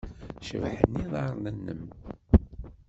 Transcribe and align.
Cebḥen 0.47 0.91
yiḍarren-nnem. 0.99 1.83